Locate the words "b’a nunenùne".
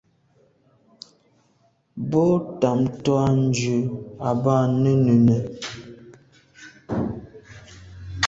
4.43-5.37